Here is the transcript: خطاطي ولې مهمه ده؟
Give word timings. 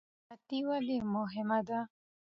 خطاطي 0.27 0.59
ولې 0.67 0.97
مهمه 1.13 1.59
ده؟ 1.67 1.79